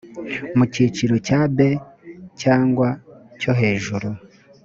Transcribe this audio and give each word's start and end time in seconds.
mu 0.57 0.65
cyiciro 0.73 1.15
cya 1.27 1.41
b 1.55 1.57
cyangwa 2.41 2.87
cyo 3.39 3.51
hejuru 3.59 4.07